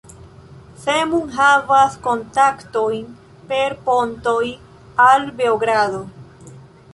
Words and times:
Zemun 0.85 1.27
havas 1.35 1.97
kontaktojn 2.07 3.05
per 3.53 3.77
pontoj 3.91 4.43
al 5.11 5.29
Beogrado. 5.43 6.03